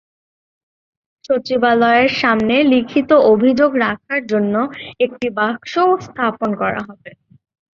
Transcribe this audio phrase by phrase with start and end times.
[1.25, 4.55] সচিবালয়ের সামনে লিখিত অভিযোগ রাখার জন্য
[4.99, 7.11] একটি বাক্সও স্থাপন করা হবে।